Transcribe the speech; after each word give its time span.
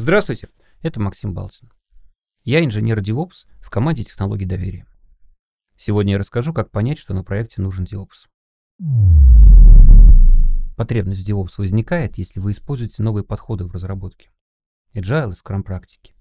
Здравствуйте, 0.00 0.48
это 0.80 1.00
Максим 1.00 1.34
Балцин. 1.34 1.72
Я 2.44 2.64
инженер 2.64 3.00
DevOps 3.00 3.48
в 3.60 3.68
команде 3.68 4.04
технологий 4.04 4.44
доверия. 4.44 4.86
Сегодня 5.76 6.12
я 6.12 6.18
расскажу, 6.20 6.54
как 6.54 6.70
понять, 6.70 6.98
что 6.98 7.14
на 7.14 7.24
проекте 7.24 7.60
нужен 7.60 7.84
DevOps. 7.84 8.28
Потребность 10.76 11.26
в 11.26 11.28
DevOps 11.28 11.54
возникает, 11.58 12.16
если 12.16 12.38
вы 12.38 12.52
используете 12.52 13.02
новые 13.02 13.24
подходы 13.24 13.64
в 13.64 13.72
разработке. 13.72 14.30
Agile 14.94 15.32
и 15.32 15.34
Scrum 15.34 15.64
практики. 15.64 16.14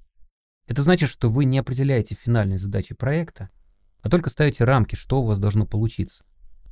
Это 0.66 0.82
значит, 0.82 1.08
что 1.08 1.30
вы 1.30 1.46
не 1.46 1.60
определяете 1.60 2.16
финальные 2.16 2.58
задачи 2.58 2.96
проекта, 2.96 3.52
а 4.02 4.10
только 4.10 4.32
ставите 4.32 4.64
рамки, 4.64 4.96
что 4.96 5.22
у 5.22 5.26
вас 5.28 5.38
должно 5.38 5.68
получиться. 5.68 6.26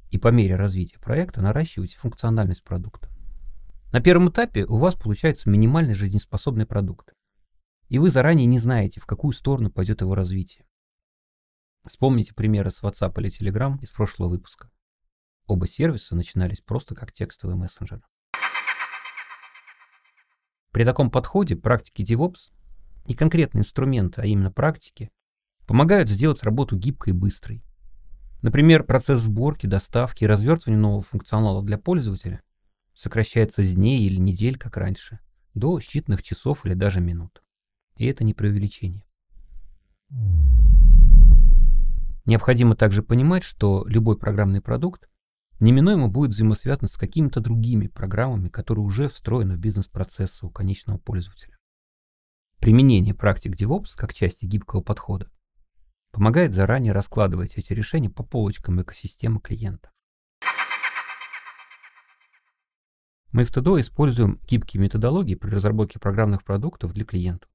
И 0.10 0.18
по 0.18 0.30
мере 0.30 0.56
развития 0.56 0.98
проекта 0.98 1.40
наращиваете 1.44 2.00
функциональность 2.00 2.64
продукта. 2.64 3.15
На 3.96 4.02
первом 4.02 4.28
этапе 4.30 4.66
у 4.66 4.76
вас 4.76 4.94
получается 4.94 5.50
минимально 5.50 5.96
жизнеспособный 5.96 6.66
продукт. 6.66 7.14
И 7.88 7.98
вы 7.98 8.10
заранее 8.10 8.46
не 8.46 8.60
знаете, 8.60 9.00
в 9.00 9.06
какую 9.06 9.32
сторону 9.32 9.72
пойдет 9.72 10.02
его 10.02 10.16
развитие. 10.16 10.66
Вспомните 11.88 12.34
примеры 12.34 12.72
с 12.72 12.84
WhatsApp 12.84 13.18
или 13.22 13.32
Telegram 13.32 13.80
из 13.80 13.92
прошлого 13.92 14.28
выпуска. 14.28 14.70
Оба 15.48 15.66
сервиса 15.66 16.14
начинались 16.14 16.60
просто 16.60 16.94
как 16.94 17.14
текстовые 17.14 17.56
мессенджеры. 17.56 18.02
При 20.74 20.84
таком 20.84 21.10
подходе 21.10 21.56
практики 21.56 22.02
DevOps, 22.02 22.52
не 23.08 23.16
конкретные 23.16 23.62
инструменты, 23.62 24.20
а 24.20 24.26
именно 24.26 24.52
практики, 24.52 25.10
помогают 25.68 26.10
сделать 26.10 26.44
работу 26.44 26.76
гибкой 26.76 27.14
и 27.14 27.16
быстрой. 27.16 27.64
Например, 28.42 28.84
процесс 28.84 29.22
сборки, 29.22 29.68
доставки 29.68 30.26
и 30.26 30.28
развертывания 30.28 30.82
нового 30.82 31.02
функционала 31.02 31.64
для 31.64 31.78
пользователя 31.78 32.42
сокращается 32.96 33.62
с 33.64 33.74
дней 33.74 34.02
или 34.06 34.18
недель, 34.18 34.58
как 34.58 34.78
раньше, 34.78 35.20
до 35.54 35.78
считанных 35.80 36.22
часов 36.22 36.66
или 36.66 36.74
даже 36.74 37.02
минут. 37.02 37.44
И 37.98 38.06
это 38.06 38.24
не 38.24 38.34
преувеличение. 38.34 39.06
Необходимо 42.26 42.76
также 42.76 43.04
понимать, 43.04 43.44
что 43.44 43.86
любой 43.88 44.18
программный 44.18 44.62
продукт 44.62 45.08
неминуемо 45.60 46.08
будет 46.08 46.32
взаимосвязан 46.32 46.88
с 46.88 46.98
какими-то 46.98 47.40
другими 47.40 47.88
программами, 47.88 48.50
которые 48.50 48.84
уже 48.84 49.10
встроены 49.10 49.56
в 49.56 49.60
бизнес-процессы 49.60 50.46
у 50.46 50.50
конечного 50.50 50.98
пользователя. 50.98 51.58
Применение 52.60 53.14
практик 53.14 53.56
DevOps 53.56 53.92
как 53.96 54.14
части 54.14 54.46
гибкого 54.46 54.82
подхода 54.82 55.30
помогает 56.12 56.54
заранее 56.54 56.94
раскладывать 56.94 57.58
эти 57.58 57.74
решения 57.74 58.10
по 58.10 58.24
полочкам 58.24 58.82
экосистемы 58.82 59.40
клиента. 59.40 59.92
Мы 63.36 63.44
в 63.44 63.52
ТДО 63.52 63.82
используем 63.82 64.40
гибкие 64.48 64.82
методологии 64.82 65.36
при 65.36 65.50
разработке 65.50 66.00
программных 66.00 66.46
продуктов 66.46 66.94
для 66.94 67.04
клиентов. 67.04 67.50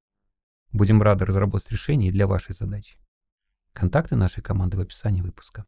Будем 0.73 1.01
рады 1.01 1.25
разработать 1.25 1.71
решения 1.71 2.13
для 2.13 2.27
вашей 2.27 2.55
задачи. 2.55 2.99
Контакты 3.73 4.15
нашей 4.15 4.43
команды 4.43 4.77
в 4.77 4.81
описании 4.81 5.23
выпуска. 5.23 5.65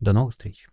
До 0.00 0.14
новых 0.14 0.32
встреч! 0.32 0.70